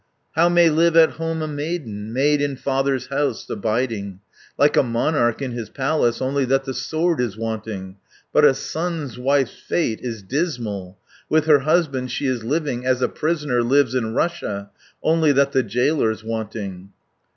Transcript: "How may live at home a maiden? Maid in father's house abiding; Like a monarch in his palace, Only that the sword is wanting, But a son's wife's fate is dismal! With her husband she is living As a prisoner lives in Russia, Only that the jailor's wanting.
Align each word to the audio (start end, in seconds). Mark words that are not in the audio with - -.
"How 0.31 0.49
may 0.49 0.67
live 0.71 0.97
at 0.97 1.11
home 1.11 1.43
a 1.43 1.47
maiden? 1.47 2.11
Maid 2.11 2.41
in 2.41 2.55
father's 2.55 3.05
house 3.09 3.47
abiding; 3.47 4.19
Like 4.57 4.75
a 4.75 4.81
monarch 4.81 5.43
in 5.43 5.51
his 5.51 5.69
palace, 5.69 6.23
Only 6.23 6.43
that 6.45 6.63
the 6.63 6.73
sword 6.73 7.21
is 7.21 7.37
wanting, 7.37 7.97
But 8.33 8.43
a 8.43 8.55
son's 8.55 9.19
wife's 9.19 9.59
fate 9.59 9.99
is 10.01 10.23
dismal! 10.23 10.97
With 11.29 11.45
her 11.45 11.59
husband 11.59 12.09
she 12.11 12.25
is 12.25 12.43
living 12.43 12.83
As 12.83 13.03
a 13.03 13.09
prisoner 13.09 13.61
lives 13.61 13.93
in 13.93 14.15
Russia, 14.15 14.71
Only 15.03 15.31
that 15.33 15.51
the 15.51 15.61
jailor's 15.61 16.23
wanting. 16.23 16.89